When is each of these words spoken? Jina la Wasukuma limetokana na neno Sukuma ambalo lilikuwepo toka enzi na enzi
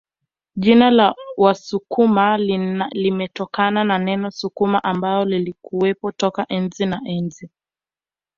Jina 0.55 0.91
la 0.91 1.15
Wasukuma 1.37 2.37
limetokana 2.91 3.83
na 3.83 3.97
neno 3.99 4.31
Sukuma 4.31 4.83
ambalo 4.83 5.25
lilikuwepo 5.25 6.11
toka 6.11 6.45
enzi 6.49 6.85
na 6.85 7.01
enzi 7.05 7.49